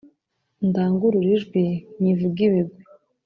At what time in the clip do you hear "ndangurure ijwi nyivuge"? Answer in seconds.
0.67-2.41